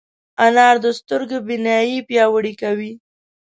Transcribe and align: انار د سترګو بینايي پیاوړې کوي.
انار 0.45 0.75
د 0.83 0.85
سترګو 0.99 1.37
بینايي 1.47 1.97
پیاوړې 2.07 2.53
کوي. 2.61 2.91